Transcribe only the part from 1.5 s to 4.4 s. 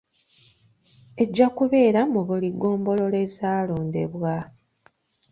kubeera mu buli ggombolola ezaalondebwa.